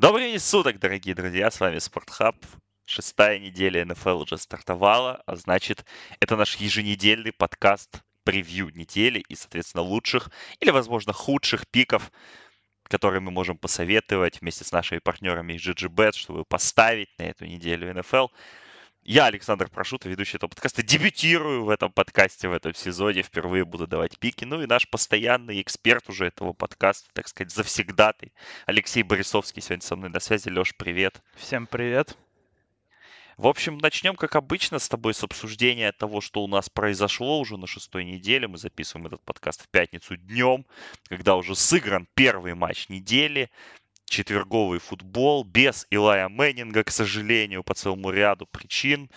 [0.00, 2.34] Добрый день суток, дорогие друзья, с вами Спортхаб.
[2.84, 5.84] Шестая неделя НФЛ уже стартовала, а значит,
[6.18, 12.10] это наш еженедельный подкаст превью недели и, соответственно, лучших или, возможно, худших пиков,
[12.82, 17.96] которые мы можем посоветовать вместе с нашими партнерами из GGBet, чтобы поставить на эту неделю
[17.96, 18.26] НФЛ.
[19.06, 23.86] Я, Александр Прошута, ведущий этого подкаста, дебютирую в этом подкасте в этом сезоне, впервые буду
[23.86, 24.46] давать пики.
[24.46, 28.32] Ну и наш постоянный эксперт уже этого подкаста, так сказать, завсегдатый,
[28.64, 30.48] Алексей Борисовский сегодня со мной на связи.
[30.48, 31.22] Леш, привет.
[31.36, 32.16] Всем привет.
[33.36, 37.58] В общем, начнем, как обычно, с тобой с обсуждения того, что у нас произошло уже
[37.58, 38.48] на шестой неделе.
[38.48, 40.64] Мы записываем этот подкаст в пятницу днем,
[41.10, 43.50] когда уже сыгран первый матч недели
[44.06, 49.10] четверговый футбол без Илая Мэннинга, к сожалению, по целому ряду причин,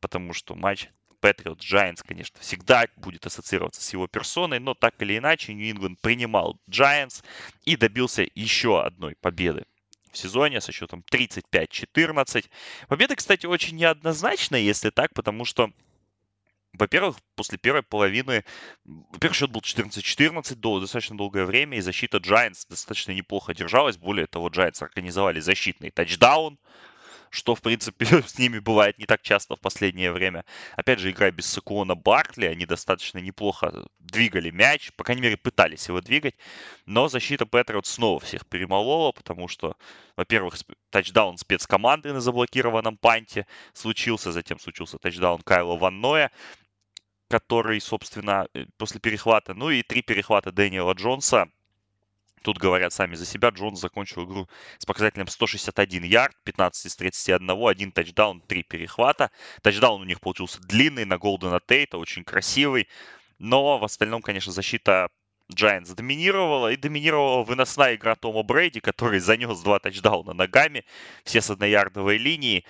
[0.00, 0.88] потому что матч
[1.20, 6.58] Патриот Giants, конечно, всегда будет ассоциироваться с его персоной, но так или иначе Нью-Ингланд принимал
[6.68, 7.22] Giants
[7.64, 9.64] и добился еще одной победы
[10.10, 12.46] в сезоне со счетом 35-14.
[12.88, 15.70] Победа, кстати, очень неоднозначная, если так, потому что
[16.80, 18.44] во-первых, после первой половины,
[18.84, 23.96] во-первых, счет был 14-14 до достаточно долгое время, и защита Giants достаточно неплохо держалась.
[23.96, 26.58] Более того, Giants организовали защитный тачдаун,
[27.30, 30.44] что, в принципе, с ними бывает не так часто в последнее время.
[30.76, 35.88] Опять же, игра без Сакуона Баркли, они достаточно неплохо двигали мяч, по крайней мере, пытались
[35.88, 36.34] его двигать,
[36.86, 39.76] но защита Патриот снова всех перемолола, потому что,
[40.16, 40.56] во-первых,
[40.90, 46.30] тачдаун спецкоманды на заблокированном панте случился, затем случился тачдаун Кайла Ванноя,
[47.30, 51.48] который, собственно, э, после перехвата, ну и три перехвата Дэниела Джонса.
[52.42, 53.50] Тут говорят сами за себя.
[53.50, 59.30] Джонс закончил игру с показателем 161 ярд, 15 из 31, один тачдаун, три перехвата.
[59.62, 62.88] Тачдаун у них получился длинный на Голдена Тейта, очень красивый.
[63.38, 65.08] Но в остальном, конечно, защита
[65.54, 70.84] Giants доминировала, и доминировала выносная игра Тома Брейди, который занес два тачдауна ногами,
[71.24, 72.64] все с одноярдовой линии.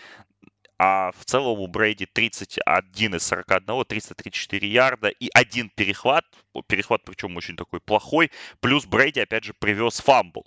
[0.83, 6.25] А в целом у Брейди 31 из 41, 334 ярда и один перехват.
[6.69, 8.31] Перехват причем очень такой плохой.
[8.61, 10.47] Плюс Брейди опять же привез фамбл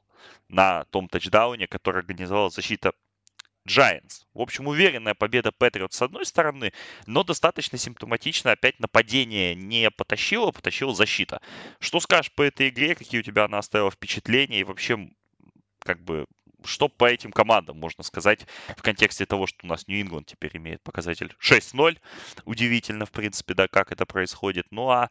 [0.49, 2.93] на том тачдауне, который организовала защита
[3.69, 4.23] Giants.
[4.33, 6.73] В общем, уверенная победа Patriots одной стороны,
[7.05, 11.41] но достаточно симптоматично опять нападение не потащило, потащила защита.
[11.79, 14.97] Что скажешь по этой игре, какие у тебя она оставила впечатления и вообще
[15.77, 16.25] как бы
[16.65, 20.81] что по этим командам можно сказать в контексте того, что у нас Нью-Ингланд теперь имеет
[20.81, 21.97] показатель 6-0.
[22.45, 24.65] Удивительно, в принципе, да, как это происходит.
[24.71, 25.09] Ну а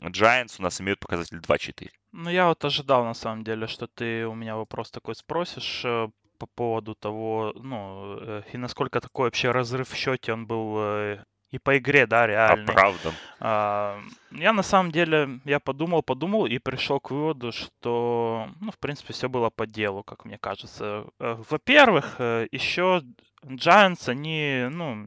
[0.00, 1.90] Giants у нас имеют показатель 2-4.
[2.12, 6.08] Ну, я вот ожидал, на самом деле, что ты у меня вопрос такой спросишь э,
[6.38, 11.24] по поводу того, ну, э, и насколько такой вообще разрыв в счете он был э,
[11.56, 12.66] и по игре, да, реально.
[12.66, 13.12] Правда.
[13.40, 13.98] А,
[14.30, 19.12] я на самом деле, я подумал, подумал и пришел к выводу, что, ну, в принципе,
[19.14, 21.06] все было по делу, как мне кажется.
[21.18, 23.02] Э, во-первых, э, еще
[23.42, 25.06] Giants, они, ну,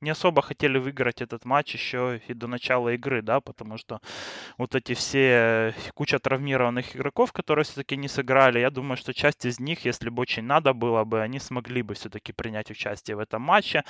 [0.00, 4.00] не особо хотели выиграть этот матч еще и до начала игры, да, потому что
[4.58, 9.60] вот эти все, куча травмированных игроков, которые все-таки не сыграли, я думаю, что часть из
[9.60, 13.42] них, если бы очень надо было бы, они смогли бы все-таки принять участие в этом
[13.42, 13.84] матче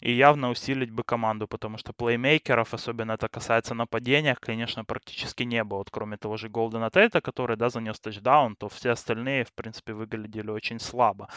[0.00, 5.64] и явно усилить бы команду, потому что плеймейкеров, особенно это касается нападения, конечно, практически не
[5.64, 5.78] было.
[5.78, 9.92] Вот кроме того же Голдена Тейта, который, да, занес тачдаун, то все остальные, в принципе,
[9.92, 11.28] выглядели очень слабо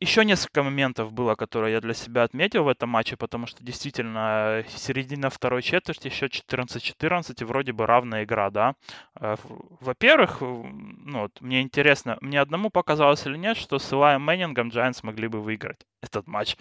[0.00, 4.64] еще несколько моментов было, которые я для себя отметил в этом матче, потому что действительно
[4.68, 8.74] середина второй четверти, еще 14-14, и вроде бы равная игра, да.
[9.20, 9.36] Э,
[9.80, 15.00] во-первых, ну, вот, мне интересно, мне одному показалось или нет, что с Илаем Мэннингом Giants
[15.02, 16.56] могли бы выиграть этот матч.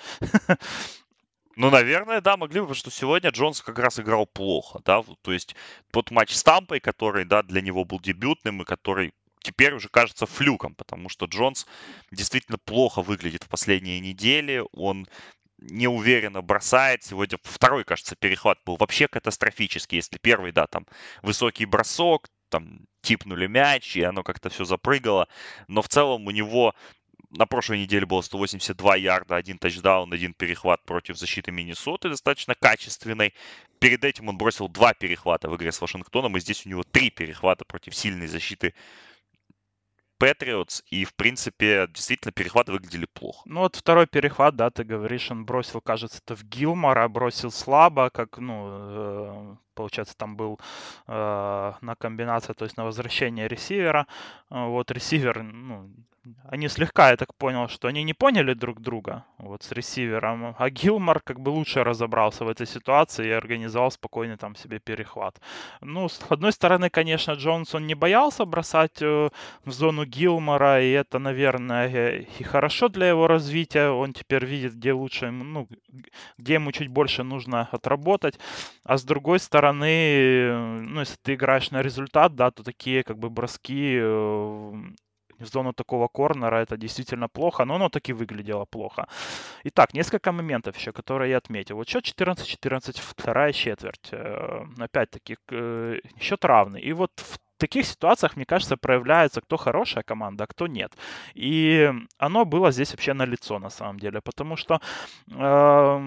[1.59, 5.33] Ну, наверное, да, могли бы, потому что сегодня Джонс как раз играл плохо, да, то
[5.33, 5.55] есть
[5.89, 9.11] тот матч с Тампой, который, да, для него был дебютным и который
[9.47, 11.65] теперь уже кажется флюком, потому что Джонс
[12.11, 14.61] действительно плохо выглядит в последние недели.
[14.73, 15.07] Он
[15.59, 17.03] неуверенно бросает.
[17.03, 19.97] Сегодня второй, кажется, перехват был вообще катастрофический.
[19.97, 20.85] Если первый, да, там
[21.21, 25.29] высокий бросок, там типнули мяч, и оно как-то все запрыгало.
[25.69, 26.75] Но в целом у него
[27.29, 33.33] на прошлой неделе было 182 ярда, один тачдаун, один перехват против защиты Миннесоты, достаточно качественной.
[33.79, 37.09] Перед этим он бросил два перехвата в игре с Вашингтоном, и здесь у него три
[37.09, 38.73] перехвата против сильной защиты
[40.19, 43.41] Патриотс, и, в принципе, действительно, перехваты выглядели плохо.
[43.45, 48.09] Ну, вот второй перехват, да, ты говоришь, он бросил, кажется, это в Гилмора, бросил слабо,
[48.09, 50.59] как, ну, э, получается, там был
[51.07, 54.07] э, на комбинация, то есть на возвращение ресивера.
[54.49, 55.89] Вот ресивер, ну,
[56.49, 60.69] они слегка, я так понял, что они не поняли друг друга вот с ресивером, а
[60.69, 65.39] Гилмор как бы лучше разобрался в этой ситуации и организовал спокойный там себе перехват.
[65.81, 69.29] Ну, с одной стороны, конечно, Джонсон не боялся бросать э,
[69.65, 73.89] в зону Гилмора, и это, наверное, э, и хорошо для его развития.
[73.89, 75.67] Он теперь видит, где лучше, ну,
[76.37, 78.39] где ему чуть больше нужно отработать.
[78.83, 83.29] А с другой стороны, ну, если ты играешь на результат, да, то такие как бы
[83.29, 84.73] броски э,
[85.39, 89.07] в зону такого корнера, это действительно плохо, но оно таки выглядело плохо.
[89.63, 91.75] Итак, несколько моментов еще, которые я отметил.
[91.75, 94.09] Вот счет 14-14, вторая четверть.
[94.11, 96.81] Э, опять-таки, э, счет равный.
[96.81, 100.93] И вот в таких ситуациях, мне кажется, проявляется, кто хорошая команда, а кто нет.
[101.35, 104.79] И оно было здесь вообще на лицо на самом деле, потому что
[105.31, 106.01] э,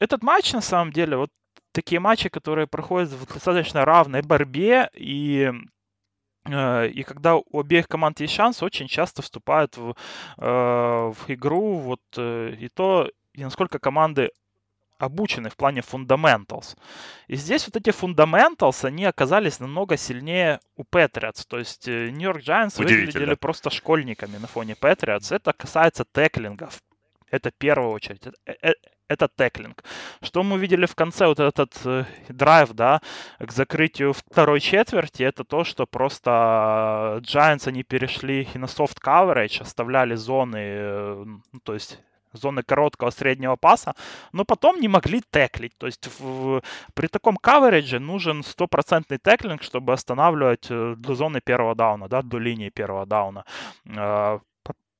[0.00, 1.30] этот матч, на самом деле, вот
[1.80, 5.52] такие матчи, которые проходят в достаточно равной борьбе, и
[6.48, 9.94] Э, и когда у обеих команд есть шанс, очень часто вступают в,
[10.38, 14.30] э, в игру вот э, и то, и насколько команды
[14.98, 16.76] обучены в плане fundamentals.
[17.28, 21.46] И здесь вот эти fundamentals, они оказались намного сильнее у Patriots.
[21.48, 25.32] То есть Нью-Йорк Giants выглядели просто школьниками на фоне Patriots.
[25.32, 26.82] Это касается теклингов.
[27.30, 28.22] Это в первую очередь
[29.08, 29.82] это теклинг.
[30.22, 33.00] Что мы видели в конце, вот этот э, драйв, да,
[33.38, 40.14] к закрытию второй четверти, это то, что просто Giants, они перешли на soft coverage, оставляли
[40.14, 41.98] зоны, э, ну, то есть
[42.34, 43.94] зоны короткого среднего паса,
[44.32, 45.72] но потом не могли теклить.
[45.78, 46.62] То есть в,
[46.94, 52.38] при таком каверидже нужен стопроцентный теклинг, чтобы останавливать э, до зоны первого дауна, да, до
[52.38, 53.44] линии первого дауна.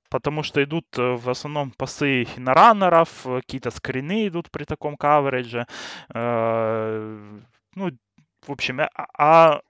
[0.09, 4.97] Потому что идут э, в основном пасы на раннеров, э, какие-то скрины идут при таком
[4.97, 5.67] каверидже.
[6.15, 7.39] Э,
[7.75, 7.91] ну,
[8.47, 9.61] в общем, а,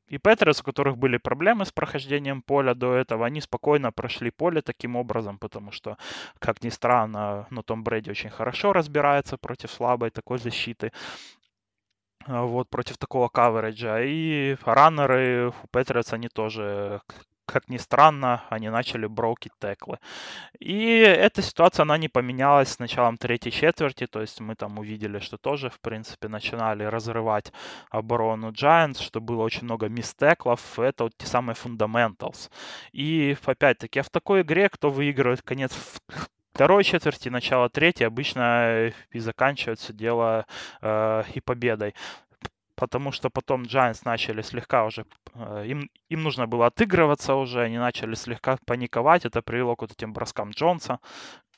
[0.09, 4.61] и Петерс, у которых были проблемы с прохождением поля до этого, они спокойно прошли поле
[4.61, 5.97] таким образом, потому что,
[6.39, 10.93] как ни странно, но Том Брэди очень хорошо разбирается против слабой такой защиты.
[12.27, 14.01] А, вот, против такого кавериджа.
[14.03, 17.01] И раннеры у Патриотс, они тоже,
[17.47, 19.99] как ни странно, они начали брокить теклы.
[20.61, 25.19] И эта ситуация, она не поменялась с началом третьей четверти, то есть мы там увидели,
[25.19, 27.53] что тоже, в принципе, начинали разрывать
[27.91, 32.51] оборону Giants, что было очень много мистеклов, это вот те самые fundamentals.
[32.93, 35.73] И, опять-таки, в такой игре, кто выигрывает конец
[36.53, 40.47] второй четверти, начало третьей обычно и заканчивается дело
[40.81, 41.95] э, и победой.
[42.75, 45.05] Потому что потом Giants начали слегка уже,
[45.35, 49.93] э, им, им нужно было отыгрываться уже, они начали слегка паниковать, это привело к вот
[49.93, 50.99] этим броскам Джонса,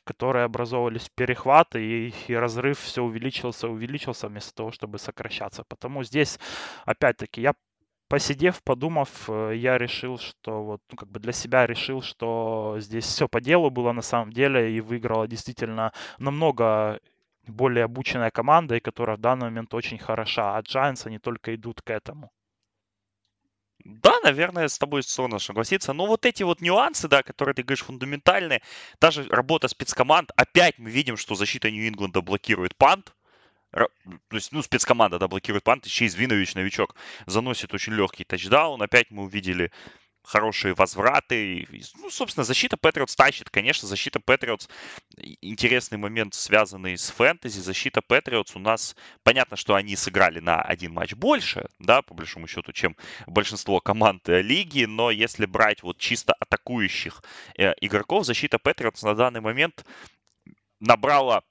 [0.04, 5.64] которые образовывались перехваты, и, и разрыв все увеличился, увеличился вместо того, чтобы сокращаться.
[5.64, 6.38] Потому здесь,
[6.84, 7.54] опять-таки, я
[8.08, 13.04] посидев, подумав, э, я решил, что вот, ну, как бы для себя решил, что здесь
[13.04, 17.00] все по делу было на самом деле, и выиграла действительно намного
[17.46, 20.56] более обученная команда, и которая в данный момент очень хороша.
[20.56, 22.30] А Giants, они только идут к этому.
[23.84, 25.92] Да, наверное, с тобой сложно согласиться.
[25.92, 28.62] Но вот эти вот нюансы, да, которые ты говоришь фундаментальные,
[29.00, 33.14] даже работа спецкоманд, опять мы видим, что защита Нью-Ингланда блокирует пант,
[33.74, 36.94] то есть, ну, спецкоманда, да, блокирует пант, еще Извинович, новичок,
[37.26, 38.80] заносит очень легкий тачдаун.
[38.80, 39.70] Опять мы увидели
[40.24, 41.66] хорошие возвраты.
[41.96, 43.50] Ну, собственно, защита Патриотс тащит.
[43.50, 44.68] Конечно, защита Патриотс
[45.42, 47.60] интересный момент, связанный с фэнтези.
[47.60, 52.46] Защита Патриотс у нас, понятно, что они сыграли на один матч больше, да, по большому
[52.46, 57.22] счету, чем большинство команд э, лиги, но если брать вот чисто атакующих
[57.58, 59.84] э, игроков, защита Патриотс на данный момент
[60.80, 61.42] набрала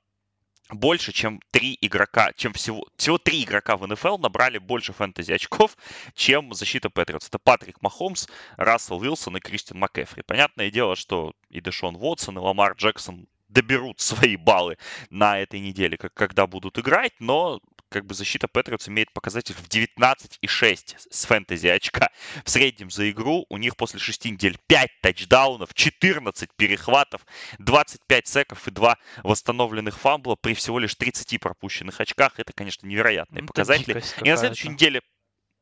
[0.69, 5.77] больше, чем три игрока, чем всего, всего три игрока в НФЛ набрали больше фэнтези очков,
[6.15, 7.27] чем защита Патриотс.
[7.27, 8.27] Это Патрик Махомс,
[8.57, 10.23] Рассел Уилсон и Кристиан МакЭфри.
[10.23, 14.77] Понятное дело, что и Дэшон Вотсон, и Ламар Джексон доберут свои баллы
[15.09, 17.59] на этой неделе, как, когда будут играть, но
[17.93, 22.09] как бы защита Патриотс имеет показатель в 19,6 с фэнтези очка.
[22.43, 27.21] В среднем за игру у них после 6 недель 5 тачдаунов, 14 перехватов,
[27.59, 32.33] 25 секов и 2 восстановленных фамбла при всего лишь 30 пропущенных очках.
[32.39, 34.03] Это, конечно, невероятные ну, показатели.
[34.23, 35.01] И на следующей неделе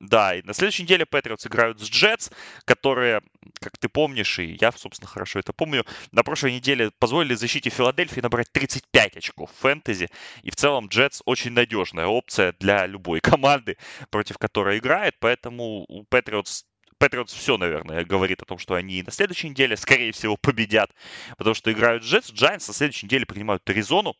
[0.01, 2.31] Да, и на следующей неделе Patriots играют с Jets,
[2.65, 3.21] которые,
[3.59, 8.19] как ты помнишь, и я, собственно, хорошо это помню, на прошлой неделе позволили защите Филадельфии
[8.19, 10.09] набрать 35 очков в фэнтези.
[10.41, 13.77] И в целом Jets очень надежная опция для любой команды,
[14.09, 15.17] против которой играет.
[15.19, 16.63] Поэтому у Patriots
[16.97, 20.91] Patriots все, наверное, говорит о том, что они на следующей неделе, скорее всего, победят,
[21.37, 22.31] потому что играют Jets.
[22.31, 24.15] Джайнс на следующей неделе принимают Аризону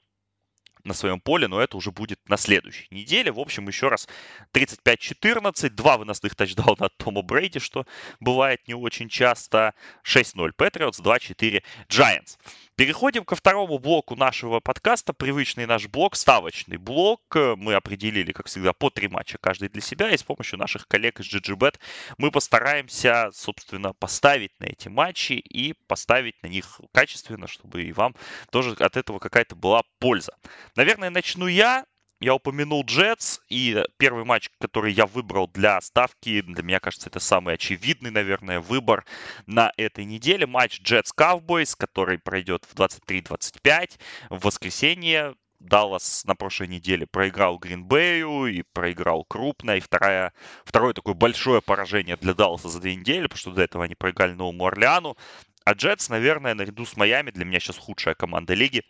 [0.84, 3.32] на своем поле, но это уже будет на следующей неделе.
[3.32, 4.08] В общем, еще раз,
[4.54, 7.86] 35-14, два выносных тачдауна от Тома Брейди, что
[8.20, 9.74] бывает не очень часто,
[10.04, 12.38] 6-0 Patriots, 2-4 Giants.
[12.82, 15.14] Переходим ко второму блоку нашего подкаста.
[15.14, 17.22] Привычный наш блок, ставочный блок.
[17.36, 20.10] Мы определили, как всегда, по три матча каждый для себя.
[20.10, 21.76] И с помощью наших коллег из GGBet
[22.18, 28.16] мы постараемся, собственно, поставить на эти матчи и поставить на них качественно, чтобы и вам
[28.52, 30.36] тоже от этого какая-то была польза.
[30.76, 31.86] Наверное, начну я.
[32.22, 37.20] Я упомянул Джетс, и первый матч, который я выбрал для ставки, для меня кажется, это
[37.20, 39.06] самый очевидный, наверное, выбор
[39.48, 40.46] на этой неделе.
[40.46, 44.00] Матч Джетс Cowboys, который пройдет в 23-25
[44.30, 45.34] в воскресенье.
[45.60, 49.78] Даллас на прошлой неделе проиграл Гринбею и проиграл крупно.
[49.78, 50.32] И вторая,
[50.64, 54.34] второе такое большое поражение для Далласа за две недели, потому что до этого они проиграли
[54.34, 55.18] Новому Орлеану.
[55.66, 58.84] А Джетс, наверное, наряду с Майами для меня сейчас худшая команда лиги.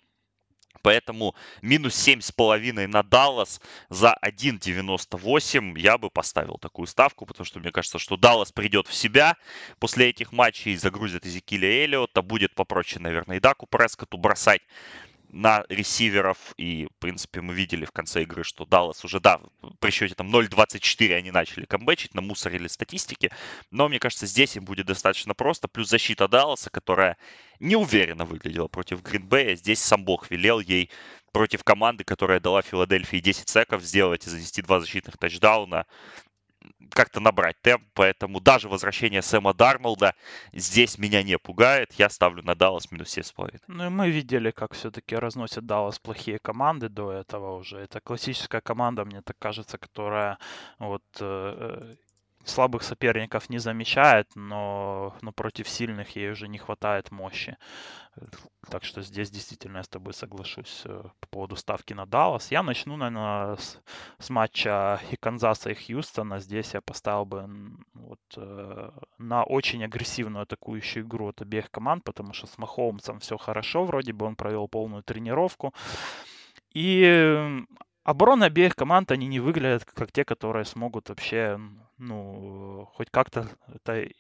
[0.81, 7.71] Поэтому минус 7,5 на Даллас за 1,98 я бы поставил такую ставку, потому что мне
[7.71, 9.37] кажется, что Даллас придет в себя
[9.79, 14.61] после этих матчей, загрузит Эзекиля Эллиота, будет попроще, наверное, и Даку Прескоту бросать
[15.31, 16.37] на ресиверов.
[16.57, 19.41] И, в принципе, мы видели в конце игры, что Даллас уже, да,
[19.79, 23.31] при счете там 0.24 они начали камбэчить, намусорили статистики.
[23.71, 25.67] Но, мне кажется, здесь им будет достаточно просто.
[25.67, 27.17] Плюс защита Далласа, которая
[27.59, 29.55] неуверенно выглядела против Гринбея.
[29.55, 30.89] Здесь сам Бог велел ей
[31.31, 35.85] против команды, которая дала Филадельфии 10 секов сделать и занести два защитных тачдауна
[36.89, 40.13] как-то набрать темп, поэтому даже возвращение Сэма Дарнолда
[40.53, 41.93] здесь меня не пугает.
[41.93, 43.61] Я ставлю на Даллас минус 7,5.
[43.67, 47.77] Ну и мы видели, как все-таки разносят Даллас плохие команды до этого уже.
[47.79, 50.37] Это классическая команда, мне так кажется, которая
[50.79, 51.95] вот э,
[52.45, 57.57] слабых соперников не замечает, но, но против сильных ей уже не хватает мощи.
[58.69, 62.51] Так что здесь действительно я с тобой соглашусь э, по поводу ставки на Даллас.
[62.51, 63.79] Я начну, наверное, с,
[64.19, 66.39] с матча и Канзаса, и Хьюстона.
[66.39, 67.49] Здесь я поставил бы
[67.93, 73.37] вот, э, на очень агрессивную атакующую игру от обеих команд, потому что с Махоумсом все
[73.37, 75.73] хорошо, вроде бы он провел полную тренировку.
[76.73, 77.63] И
[78.03, 81.59] обороны обеих команд, они не выглядят как те, которые смогут вообще,
[82.01, 83.47] ну, хоть как-то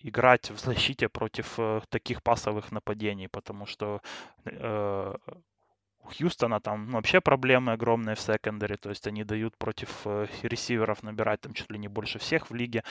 [0.03, 4.01] играть в защите против э, таких пасовых нападений, потому что
[4.45, 5.15] э,
[6.03, 10.27] у Хьюстона там ну, вообще проблемы огромные в секондаре, то есть они дают против э,
[10.43, 12.83] ресиверов набирать там чуть ли не больше всех в лиге,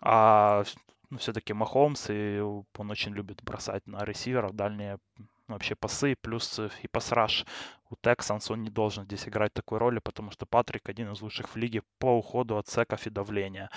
[0.00, 0.64] а
[1.10, 4.98] ну, все-таки Махомс, и он очень любит бросать на ресиверов дальние
[5.46, 7.46] вообще пасы, плюс э, и пасраж
[7.94, 11.48] у Texans, он не должен здесь играть такой роли, потому что Патрик один из лучших
[11.48, 13.70] в лиге по уходу от секов и давления.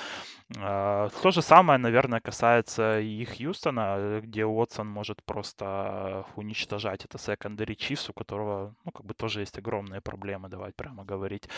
[0.57, 7.75] А, то же самое, наверное, касается и Хьюстона, где Уотсон может просто уничтожать это секондари
[7.75, 11.49] Чифс, у которого, ну, как бы тоже есть огромные проблемы, давать прямо говорить.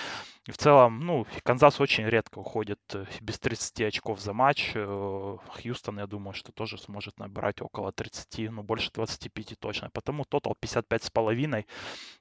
[0.47, 4.71] И в целом, ну, Канзас очень редко уходит э, без 30 очков за матч.
[4.75, 9.89] Э, Хьюстон, я думаю, что тоже сможет набирать около 30, ну, больше 25 точно.
[9.91, 11.67] Потому тотал 55 с половиной.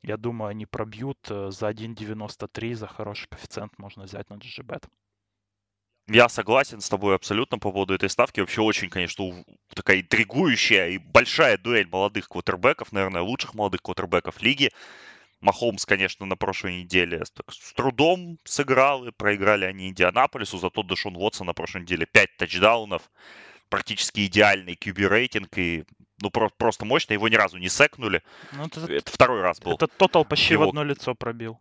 [0.02, 4.86] Я думаю, они пробьют э, за 1.93, за хороший коэффициент можно взять на GGBet.
[6.10, 8.40] Я согласен с тобой абсолютно по поводу этой ставки.
[8.40, 9.44] Вообще очень, конечно,
[9.74, 14.70] такая интригующая и большая дуэль молодых квотербеков, наверное, лучших молодых квотербеков лиги.
[15.40, 21.46] Махомс, конечно, на прошлой неделе с трудом сыграл, и проиграли они Индианаполису, зато Дэшон Уотсон
[21.46, 23.02] на прошлой неделе 5 тачдаунов,
[23.68, 25.84] практически идеальный QB рейтинг, и
[26.20, 28.22] ну, про- просто мощно, его ни разу не секнули.
[28.52, 29.74] Ну, это, это второй раз был.
[29.74, 30.66] Это тотал почти его...
[30.66, 31.60] в одно лицо пробил.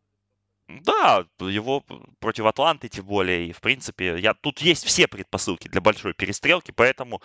[0.68, 1.84] Да, его
[2.20, 6.72] против Атланты, тем более, и в принципе, я, тут есть все предпосылки для большой перестрелки,
[6.72, 7.22] поэтому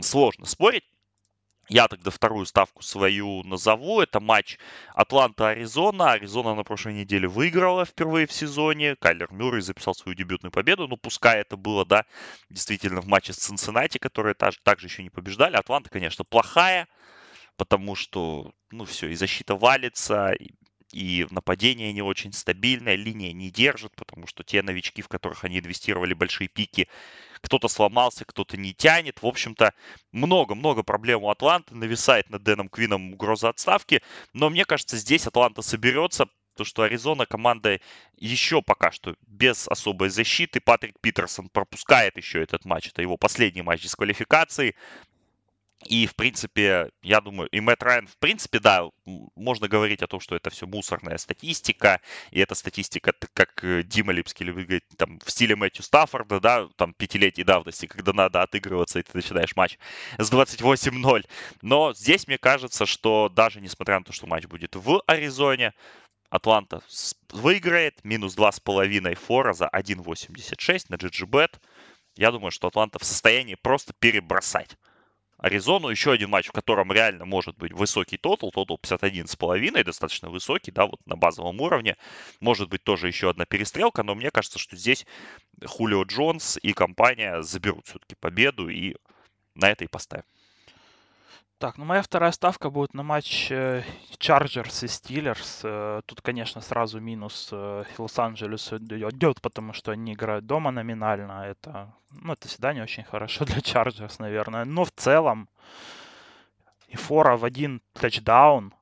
[0.00, 0.84] сложно спорить.
[1.68, 4.00] Я тогда вторую ставку свою назову.
[4.00, 4.58] Это матч
[4.94, 6.12] Атланта-Аризона.
[6.12, 8.96] Аризона на прошлой неделе выиграла впервые в сезоне.
[8.96, 10.88] Кайлер Мюррей записал свою дебютную победу.
[10.88, 12.04] Ну, пускай это было, да,
[12.50, 15.56] действительно в матче с Цинциннати, которые также еще не побеждали.
[15.56, 16.88] Атланта, конечно, плохая,
[17.56, 20.50] потому что, ну, все, и защита валится, и
[20.92, 25.58] и нападение не очень стабильное, линия не держит, потому что те новички, в которых они
[25.58, 26.88] инвестировали большие пики,
[27.40, 29.20] кто-то сломался, кто-то не тянет.
[29.22, 29.74] В общем-то,
[30.12, 31.74] много-много проблем у Атланты.
[31.74, 34.00] Нависает над Дэном Квином угроза отставки.
[34.32, 37.80] Но мне кажется, здесь Атланта соберется, то, что Аризона команда
[38.16, 40.60] еще пока что без особой защиты.
[40.60, 42.88] Патрик Питерсон пропускает еще этот матч.
[42.88, 44.76] Это его последний матч дисквалификации.
[45.86, 48.88] И, в принципе, я думаю, и Мэтт Райан, в принципе, да,
[49.34, 54.12] можно говорить о том, что это все мусорная статистика, и эта статистика, как э, Дима
[54.12, 59.00] Липский любит говорить, там, в стиле Мэтью Стаффорда, да, там, пятилетней давности, когда надо отыгрываться,
[59.00, 59.78] и ты начинаешь матч
[60.18, 61.26] с 28-0.
[61.62, 65.72] Но здесь, мне кажется, что даже несмотря на то, что матч будет в Аризоне,
[66.30, 66.80] Атланта
[67.30, 71.58] выиграет, минус 2,5 фора за 1.86 на GGBet.
[72.16, 74.76] Я думаю, что Атланта в состоянии просто перебросать
[75.42, 75.88] Аризону.
[75.88, 78.52] Еще один матч, в котором реально может быть высокий тотал.
[78.52, 81.96] Тотал 51,5, достаточно высокий, да, вот на базовом уровне.
[82.40, 85.04] Может быть тоже еще одна перестрелка, но мне кажется, что здесь
[85.66, 88.94] Хулио Джонс и компания заберут все-таки победу и
[89.56, 90.24] на это и поставим.
[91.62, 93.46] Так, ну моя вторая ставка будет на матч
[94.18, 95.60] Чарджерс э, и Стиллерс.
[95.62, 101.44] Э, тут, конечно, сразу минус э, Лос-Анджелесу идет, потому что они играют дома номинально.
[101.44, 104.64] Это, ну, это всегда не очень хорошо для Чарджерс, наверное.
[104.64, 105.48] Но в целом
[106.88, 108.74] и фора в один тачдаун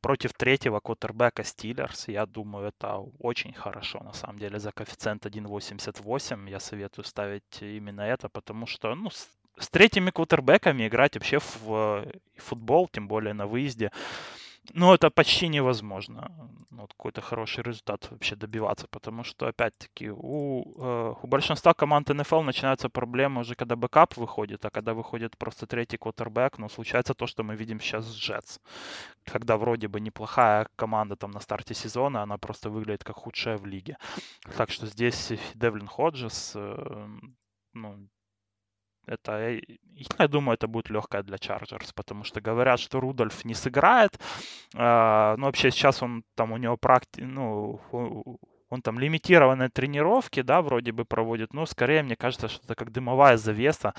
[0.00, 6.48] против третьего квотербека Стиллерс, я думаю, это очень хорошо, на самом деле, за коэффициент 1.88.
[6.48, 9.10] Я советую ставить именно это, потому что, ну,
[9.58, 13.90] с третьими квотербеками играть вообще в футбол, тем более на выезде,
[14.74, 16.30] ну, это почти невозможно.
[16.70, 22.08] Ну, вот какой-то хороший результат вообще добиваться, потому что, опять-таки, у, э, у большинства команд
[22.10, 27.14] НФЛ начинаются проблемы уже, когда бэкап выходит, а когда выходит просто третий квотербек, ну, случается
[27.14, 28.58] то, что мы видим сейчас с Джетс.
[29.24, 33.66] Когда вроде бы неплохая команда там на старте сезона, она просто выглядит как худшая в
[33.66, 33.96] лиге.
[34.56, 37.06] Так что здесь Девлин Ходжес, э,
[37.72, 38.08] ну,
[39.08, 39.58] это,
[40.18, 44.18] я думаю, это будет легкая для Чарджерс, потому что говорят, что Рудольф не сыграет.
[44.74, 47.22] А, ну, вообще сейчас он там, у него практи...
[47.22, 47.80] ну,
[48.70, 52.92] он там лимитированные тренировки, да, вроде бы проводит, но скорее, мне кажется, что это как
[52.92, 53.94] дымовая завеса.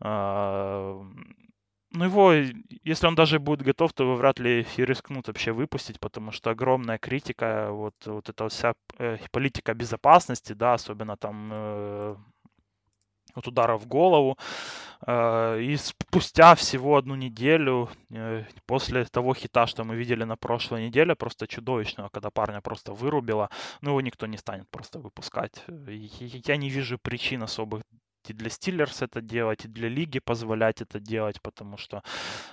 [0.00, 1.02] А,
[1.94, 6.00] ну, его, если он даже будет готов, то его вряд ли и рискнут вообще выпустить,
[6.00, 12.16] потому что огромная критика, вот, вот эта вся э, политика безопасности, да, особенно там э,
[13.34, 14.38] от удара в голову.
[15.06, 20.86] Э, и спустя всего одну неделю э, после того хита, что мы видели на прошлой
[20.86, 25.64] неделе, просто чудовищного, когда парня просто вырубило, ну его никто не станет просто выпускать.
[25.68, 27.82] Я не вижу причин особых
[28.28, 32.02] и для Стиллерс это делать, и для лиги позволять это делать, потому что,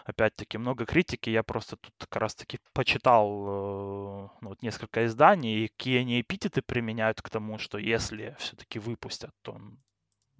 [0.06, 1.29] опять-таки, много критики.
[1.29, 6.62] Я просто тут как раз-таки почитал э, ну, вот несколько изданий, и какие они эпитеты
[6.62, 9.62] применяют к тому, что если все-таки выпустят, то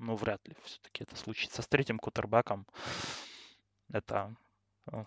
[0.02, 1.62] ну, вряд ли все-таки это случится.
[1.62, 2.66] С третьим кутербеком
[3.94, 4.36] это
[4.92, 5.06] э,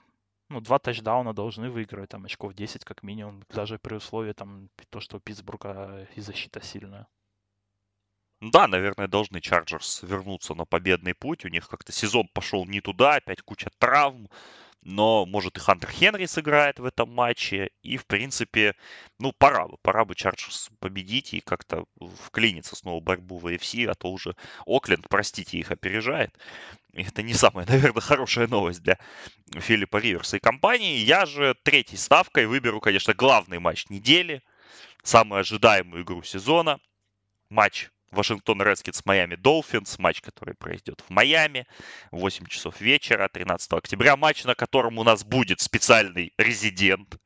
[0.49, 5.01] ну, два тачдауна должны выиграть, там, очков 10 как минимум, даже при условии, там, то,
[5.01, 7.09] что у Питтсбурга и защита сильная.
[8.41, 11.45] Да, наверное, должны Чарджерс вернуться на победный путь.
[11.45, 14.29] У них как-то сезон пошел не туда, опять куча травм
[14.85, 17.71] но, может, и Хантер Хенри сыграет в этом матче.
[17.83, 18.75] И, в принципе,
[19.19, 21.87] ну, пора бы, пора бы Чарджерс победить и как-то
[22.25, 26.39] вклиниться снова в борьбу в AFC, а то уже Окленд, простите, их опережает.
[26.93, 28.99] И это не самая, наверное, хорошая новость для
[29.55, 30.99] Филиппа Риверса и компании.
[30.99, 34.43] Я же третьей ставкой выберу, конечно, главный матч недели,
[35.03, 36.79] самую ожидаемую игру сезона.
[37.49, 41.67] Матч Вашингтон Редскинс, Майами Долфинс, матч, который пройдет в Майами,
[42.11, 47.17] 8 часов вечера, 13 октября, матч, на котором у нас будет специальный резидент,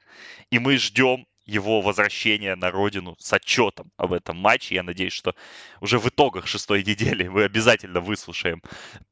[0.51, 4.74] и мы ждем его возвращения на родину с отчетом об этом матче.
[4.74, 5.35] Я надеюсь, что
[5.81, 8.62] уже в итогах шестой недели мы обязательно выслушаем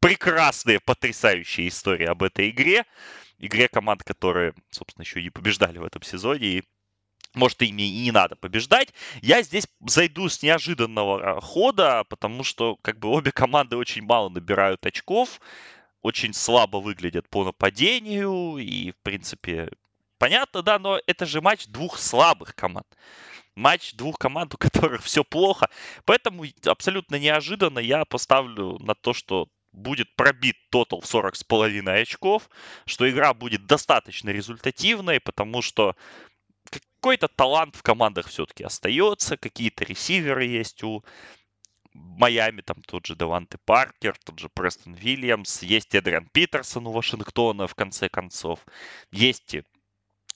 [0.01, 2.85] прекрасные, потрясающие истории об этой игре.
[3.39, 6.65] Игре команд, которые, собственно, еще и побеждали в этом сезоне и
[7.37, 8.93] может, ими и не надо побеждать.
[9.23, 14.29] Я здесь зайду с неожиданного а, хода, потому что как бы обе команды очень мало
[14.29, 15.41] набирают очков,
[16.03, 19.71] очень слабо выглядят по нападению, и, в принципе,
[20.19, 22.87] понятно, да, но это же матч двух слабых команд.
[23.55, 25.69] Матч двух команд, у которых все плохо.
[26.05, 32.03] Поэтому абсолютно неожиданно я поставлю на то, что будет пробит тотал в 40 с половиной
[32.03, 32.49] очков,
[32.87, 35.95] что игра будет достаточно результативной, потому что
[37.07, 41.05] какой-то талант в командах все-таки остается, какие-то ресиверы есть у
[41.95, 47.69] Майами, там тот же Даванте Паркер, тот же Престон Вильямс, есть Эдриан Питерсон у Вашингтона,
[47.69, 48.59] в конце концов,
[49.13, 49.55] есть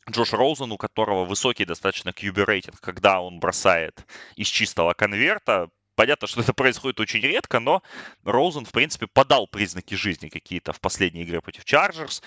[0.09, 4.07] Джош Роузен, у которого высокий достаточно QB рейтинг, когда он бросает
[4.37, 7.83] из чистого конверта, Понятно, что это происходит очень редко, но
[8.25, 12.23] Роузен, в принципе, подал признаки жизни какие-то в последней игре против Чарджерс,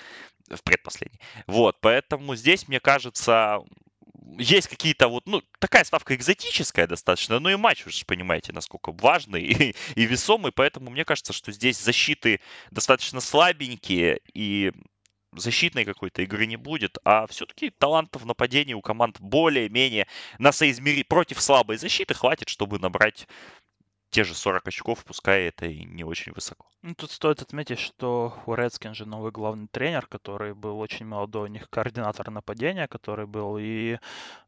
[0.48, 1.18] в предпоследней.
[1.48, 3.58] Вот, поэтому здесь, мне кажется,
[4.38, 8.92] есть какие-то вот, ну, такая ставка экзотическая достаточно, но и матч, вы же понимаете, насколько
[8.92, 14.72] важный и, и весомый, поэтому мне кажется, что здесь защиты достаточно слабенькие, и
[15.36, 20.06] защитной какой-то игры не будет, а все-таки талантов в нападении у команд более-менее
[20.38, 23.26] на соизмери против слабой защиты хватит, чтобы набрать
[24.14, 26.66] те же 40 очков, пускай это и не очень высоко.
[26.82, 31.48] Ну, тут стоит отметить, что у Редскин же новый главный тренер, который был очень молодой,
[31.48, 33.98] у них координатор нападения, который был, и,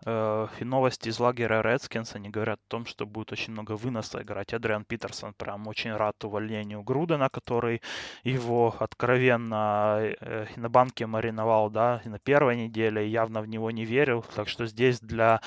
[0.04, 4.22] э, и новости из лагеря Редскинс, они говорят о том, что будет очень много выноса
[4.22, 4.54] играть.
[4.54, 7.80] Адриан Питерсон прям очень рад увольнению Грудена, который
[8.22, 13.72] его откровенно э, на банке мариновал, да, и на первой неделе, и явно в него
[13.72, 15.40] не верил, так что здесь для,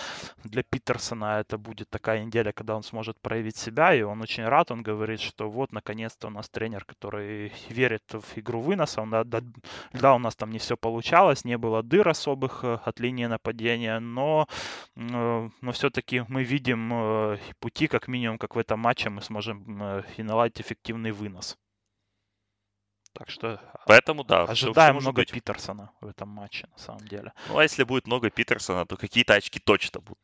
[0.43, 4.71] для Питерсона это будет такая неделя, когда он сможет проявить себя, и он очень рад,
[4.71, 9.01] он говорит, что вот, наконец-то у нас тренер, который верит в игру выноса.
[9.01, 9.23] Он, да,
[9.93, 13.99] да, у нас там не все получалось, не было дыр особых э, от линии нападения,
[13.99, 14.47] но,
[14.95, 20.03] э, но все-таки мы видим э, пути, как минимум, как в этом матче мы сможем
[20.17, 21.57] и наладить эффективный вынос.
[23.13, 25.31] Так что Поэтому, да, ожидаем все, много быть.
[25.31, 27.33] Питерсона в этом матче, на самом деле.
[27.47, 30.19] Ну, а если будет много Питерсона, то какие-то очки точно будут.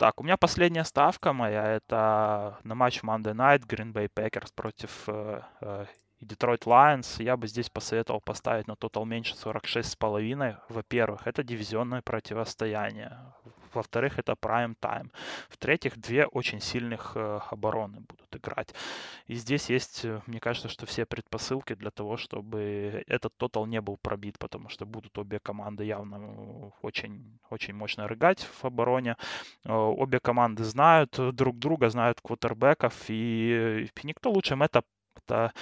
[0.00, 5.06] Так, у меня последняя ставка моя, это на матч Monday Night Green Bay Packers против
[5.08, 5.84] э, э,
[6.22, 7.22] Detroit Lions.
[7.22, 10.56] Я бы здесь посоветовал поставить на тотал меньше 46,5.
[10.70, 13.18] Во-первых, это дивизионное противостояние.
[13.74, 15.10] Во-вторых, это prime time.
[15.48, 18.74] В-третьих, две очень сильных э, обороны будут играть.
[19.26, 23.80] И здесь есть, э, мне кажется, что все предпосылки для того, чтобы этот тотал не
[23.80, 29.16] был пробит, потому что будут обе команды явно э, очень, очень мощно рыгать в обороне.
[29.66, 34.82] Обе команды знают друг друга, знают квотербеков, и, и никто лучше это
[35.26, 35.52] это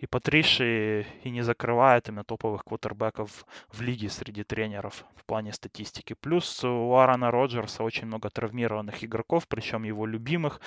[0.00, 6.14] и Патриши и не закрывает именно топовых квотербеков в лиге среди тренеров в плане статистики.
[6.14, 10.60] Плюс у Аарона Роджерса очень много травмированных игроков, причем его любимых.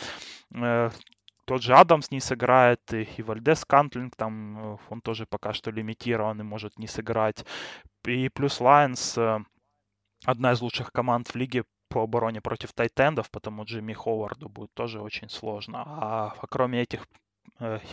[0.53, 0.91] Э,
[1.45, 6.43] тот же Адамс не сыграет, и Вальдес-Скантлинг, там э, он тоже пока что лимитирован и
[6.43, 7.45] может не сыграть.
[8.05, 9.39] И плюс Лайонс, э,
[10.25, 15.01] одна из лучших команд в лиге по обороне против тайтендов, потому Джимми Ховарду будет тоже
[15.01, 15.83] очень сложно.
[15.85, 17.24] А, а кроме этих Э,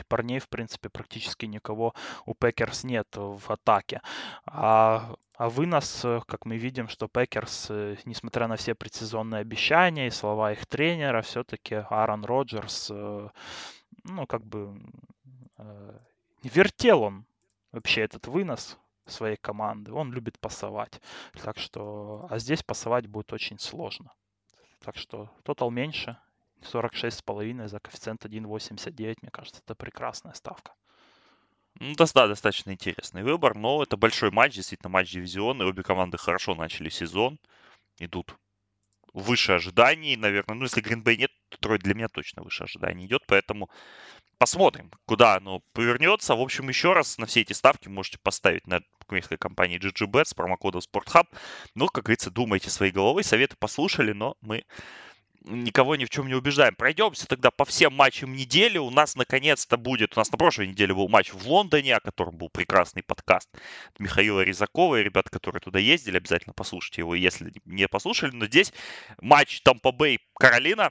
[0.09, 1.94] парней, в принципе, практически никого
[2.27, 4.01] у Пекерс нет в атаке.
[4.46, 10.07] А, а вынос, э, как мы видим, что Пекерс, э, несмотря на все предсезонные обещания
[10.07, 14.81] и слова их тренера, все-таки Аарон Роджерс, ну, как бы,
[16.42, 17.25] вертел он
[17.72, 19.92] вообще этот вынос своей команды.
[19.92, 21.01] Он любит пасовать.
[21.42, 24.12] Так что, а здесь пасовать будет очень сложно.
[24.81, 26.16] Так что тотал меньше,
[26.64, 30.72] 46,5 за коэффициент 1,89, мне кажется, это прекрасная ставка.
[31.81, 35.83] Ну, да, да, достаточно интересный выбор, но это большой матч, действительно матч дивизиона, и обе
[35.83, 37.38] команды хорошо начали сезон,
[37.98, 38.37] идут
[39.12, 40.57] выше ожиданий, наверное.
[40.57, 43.70] Ну, если Гринбей нет, то Трой для меня точно выше ожиданий идет, поэтому
[44.38, 46.35] посмотрим, куда оно повернется.
[46.35, 50.35] В общем, еще раз на все эти ставки можете поставить на букмекерской компании GGBet с
[50.35, 51.27] промокодом SportHub.
[51.75, 54.64] Ну, как говорится, думайте своей головой, советы послушали, но мы
[55.44, 56.74] никого ни в чем не убеждаем.
[56.74, 58.78] Пройдемся тогда по всем матчам недели.
[58.78, 62.37] У нас наконец-то будет, у нас на прошлой неделе был матч в Лондоне, о котором
[62.37, 63.48] был прекрасный подкаст
[63.98, 68.31] Михаила Резакова и ребят, которые туда ездили, обязательно послушайте его, если не послушали.
[68.33, 68.72] Но здесь
[69.20, 70.90] матч Тампа Бэй Каролина,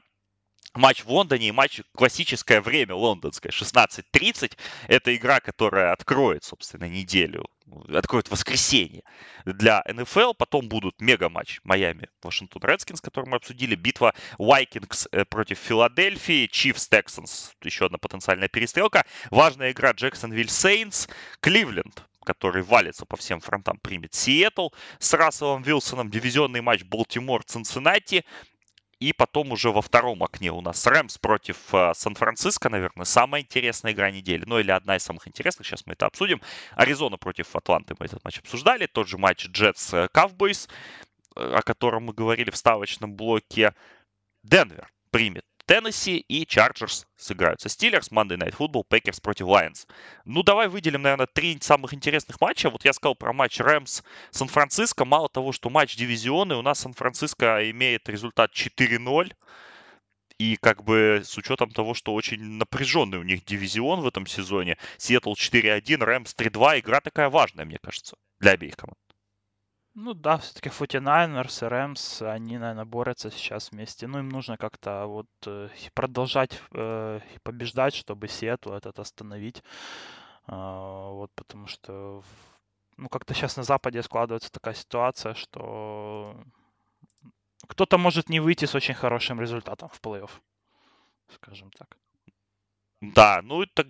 [0.73, 4.57] матч в Лондоне и матч классическое время лондонское, 16.30.
[4.87, 7.45] Это игра, которая откроет, собственно, неделю,
[7.93, 9.03] откроет воскресенье
[9.45, 10.33] для НФЛ.
[10.33, 13.75] Потом будут мега-матч Майами, Вашингтон Редскинс, который мы обсудили.
[13.75, 19.05] Битва Вайкингс против Филадельфии, Чифс Texans, еще одна потенциальная перестрелка.
[19.29, 21.07] Важная игра Джексонвилл Сейнс,
[21.39, 28.25] Кливленд который валится по всем фронтам, примет Сиэтл с Расселом Вилсоном, дивизионный матч Балтимор Цинциннати,
[29.01, 33.93] и потом уже во втором окне у нас Рэмс против э, Сан-Франциско, наверное, самая интересная
[33.93, 34.43] игра недели.
[34.45, 36.39] Ну или одна из самых интересных, сейчас мы это обсудим.
[36.75, 38.85] Аризона против Атланты мы этот матч обсуждали.
[38.85, 40.69] Тот же матч Джетс Кавбойс,
[41.35, 43.73] э, о котором мы говорили в ставочном блоке.
[44.43, 49.87] Денвер примет Теннесси и Чарджерс сыграют со Стиллерс, Monday Night Football, Пекерс против Лайонс.
[50.25, 52.69] Ну, давай выделим, наверное, три самых интересных матча.
[52.69, 55.05] Вот я сказал про матч Рэмс Сан-Франциско.
[55.05, 59.31] Мало того, что матч дивизионный, у нас Сан-Франциско имеет результат 4-0.
[60.39, 64.77] И как бы с учетом того, что очень напряженный у них дивизион в этом сезоне,
[64.97, 68.99] Сиэтл 4-1, Рэмс 3-2, игра такая важная, мне кажется, для обеих команд.
[69.93, 74.07] Ну да, все-таки 49ers и Рэмс, они, наверное, борются сейчас вместе.
[74.07, 79.63] Ну, им нужно как-то вот э, продолжать э, побеждать, чтобы Сиэтл этот остановить.
[80.47, 82.23] А, вот, потому что,
[82.97, 86.41] ну, как-то сейчас на Западе складывается такая ситуация, что
[87.67, 90.31] кто-то может не выйти с очень хорошим результатом в плей-офф,
[91.35, 91.97] скажем так.
[93.01, 93.87] Да, ну так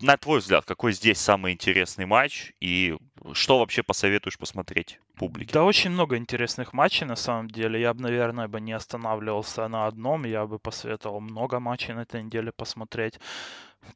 [0.00, 2.96] на твой взгляд, какой здесь самый интересный матч и
[3.32, 5.52] что вообще посоветуешь посмотреть публике?
[5.52, 7.80] Да, очень много интересных матчей на самом деле.
[7.80, 10.24] Я бы, наверное, бы не останавливался на одном.
[10.24, 13.20] Я бы посоветовал много матчей на этой неделе посмотреть.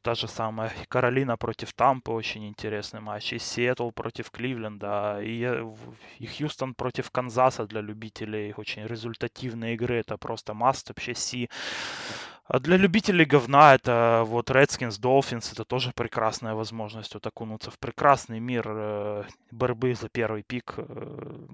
[0.01, 3.33] Та же самая Каролина против Тампы, очень интересный матч.
[3.33, 5.19] И Сиэтл против Кливленда.
[5.21, 5.75] И, э,
[6.19, 9.95] и Хьюстон против Канзаса для любителей очень результативной игры.
[9.95, 11.49] Это просто маст вообще си.
[12.47, 17.77] А для любителей говна это вот Redskins, Dolphins, это тоже прекрасная возможность вот окунуться в
[17.77, 20.75] прекрасный мир э, борьбы за первый пик.
[20.77, 21.47] Э,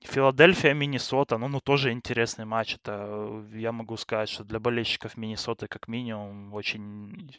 [0.00, 2.76] Филадельфия, Миннесота, ну, ну, тоже интересный матч.
[2.76, 7.30] Это, я могу сказать, что для болельщиков Миннесоты, как минимум, очень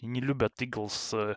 [0.00, 1.36] не любят Иглс э,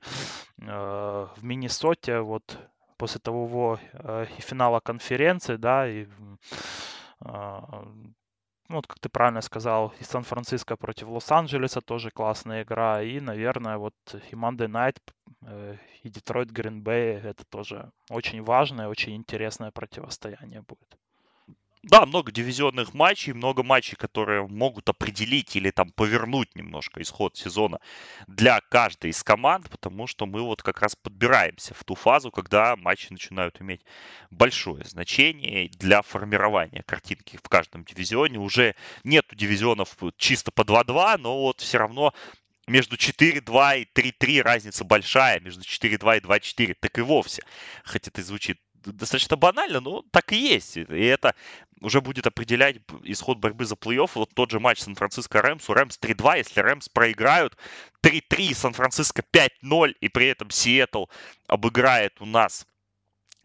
[0.57, 2.21] в Миннесоте.
[2.21, 2.57] Вот
[2.97, 6.07] после того э, финала конференции, да, и
[7.25, 7.59] э,
[8.69, 13.01] ну, вот как ты правильно сказал, и Сан-Франциско против Лос-Анджелеса тоже классная игра.
[13.01, 14.97] И, наверное, вот и Monday Night,
[15.41, 20.98] э, и Детройт Грин Бэй это тоже очень важное, очень интересное противостояние будет.
[21.83, 27.79] Да, много дивизионных матчей, много матчей, которые могут определить или там повернуть немножко исход сезона
[28.27, 32.75] для каждой из команд, потому что мы вот как раз подбираемся в ту фазу, когда
[32.75, 33.81] матчи начинают иметь
[34.29, 38.39] большое значение для формирования картинки в каждом дивизионе.
[38.39, 42.13] Уже нету дивизионов чисто по 2-2, но вот все равно
[42.67, 47.41] между 4-2 и 3-3 разница большая, между 4-2 и 2-4, так и вовсе.
[47.83, 50.77] Хотя это звучит достаточно банально, но так и есть.
[50.77, 51.35] И это
[51.81, 54.11] уже будет определять исход борьбы за плей-офф.
[54.15, 55.69] Вот тот же матч Сан-Франциско Рэмс.
[55.69, 56.37] У Рэмс 3-2.
[56.37, 57.57] Если Рэмс проиграют
[58.03, 61.05] 3-3, Сан-Франциско 5-0, и при этом Сиэтл
[61.47, 62.65] обыграет у нас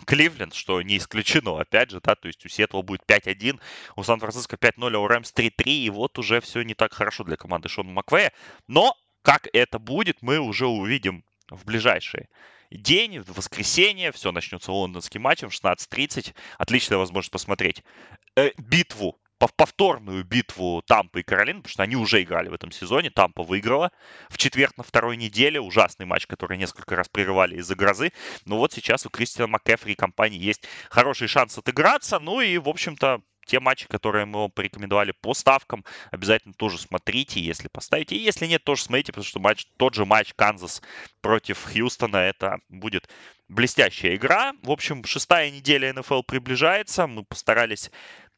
[0.06, 3.60] Кливленд, что не исключено, опять же, да, то есть у Сиэтла будет 5-1,
[3.96, 7.36] у Сан-Франциско 5-0, а у Рэмс 3-3, и вот уже все не так хорошо для
[7.36, 8.32] команды Шона Маквея.
[8.66, 12.28] Но как это будет, мы уже увидим в ближайшие
[12.70, 16.34] день, в воскресенье, все начнется лондонским матчем, 16.30.
[16.58, 17.82] Отличная возможность посмотреть
[18.36, 19.18] э, битву,
[19.56, 23.10] повторную битву Тампа и Каролины, потому что они уже играли в этом сезоне.
[23.10, 23.90] Тампа выиграла
[24.28, 25.60] в четверг на второй неделе.
[25.60, 28.12] Ужасный матч, который несколько раз прерывали из-за грозы.
[28.44, 32.18] Но вот сейчас у Кристиана МакКефри и компании есть хороший шанс отыграться.
[32.18, 37.40] Ну и, в общем-то, те матчи, которые мы вам порекомендовали по ставкам, обязательно тоже смотрите,
[37.40, 38.16] если поставите.
[38.16, 40.82] И если нет, тоже смотрите, потому что матч, тот же матч Канзас
[41.20, 43.08] против Хьюстона, это будет
[43.48, 44.54] блестящая игра.
[44.62, 47.06] В общем, шестая неделя НФЛ приближается.
[47.06, 47.90] Мы постарались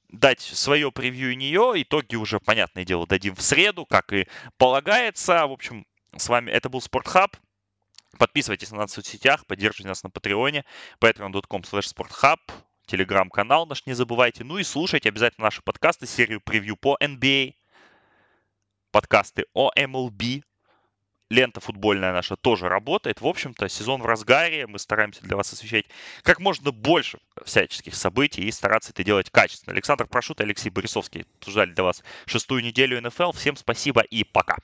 [0.09, 1.73] дать свое превью нее.
[1.77, 5.47] Итоги уже, понятное дело, дадим в среду, как и полагается.
[5.47, 7.37] В общем, с вами это был Спортхаб.
[8.19, 10.65] Подписывайтесь на нас в соцсетях, поддерживайте нас на Патреоне,
[11.01, 12.39] patreon.com slash sporthub
[12.87, 14.45] телеграм-канал наш не забывайте.
[14.45, 17.55] Ну и слушайте обязательно наши подкасты, серию превью по NBA,
[18.91, 20.43] подкасты о MLB.
[21.29, 23.21] Лента футбольная наша тоже работает.
[23.21, 24.69] В общем-то, сезон в разгаре.
[24.69, 25.87] Мы стараемся для вас освещать
[26.23, 29.73] как можно больше всяческих событий и стараться это делать качественно.
[29.73, 33.33] Александр Прошут и Алексей Борисовский обсуждали для вас шестую неделю НФЛ.
[33.33, 34.59] Всем спасибо и пока.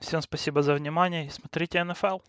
[0.00, 2.20] Всем спасибо за внимание смотрите НФЛ.